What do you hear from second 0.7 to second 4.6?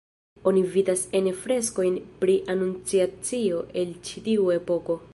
vidas ene freskojn pri anunciacio el ĉi tiu